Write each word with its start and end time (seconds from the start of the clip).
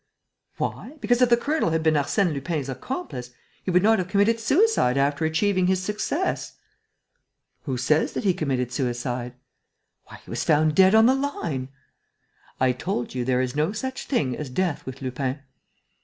"Why? 0.57 0.97
Because, 0.99 1.21
if 1.21 1.29
the 1.29 1.37
colonel 1.37 1.69
had 1.69 1.83
been 1.83 1.93
Arsène 1.93 2.33
Lupin's 2.33 2.69
accomplice, 2.69 3.33
he 3.61 3.69
would 3.69 3.83
not 3.83 3.99
have 3.99 4.07
committed 4.07 4.39
suicide 4.39 4.97
after 4.97 5.25
achieving 5.25 5.67
his 5.67 5.79
success." 5.83 6.53
"Who 7.65 7.77
says 7.77 8.13
that 8.13 8.23
he 8.23 8.33
committed 8.33 8.71
suicide?" 8.71 9.35
"Why, 10.05 10.19
he 10.25 10.29
was 10.31 10.43
found 10.43 10.73
dead 10.73 10.95
on 10.95 11.05
the 11.05 11.13
line!" 11.13 11.69
"I 12.59 12.71
told 12.71 13.13
you, 13.13 13.23
there 13.23 13.41
is 13.41 13.55
no 13.55 13.73
such 13.73 14.05
thing 14.07 14.35
as 14.35 14.49
death 14.49 14.87
with 14.87 15.03
Lupin." 15.03 15.41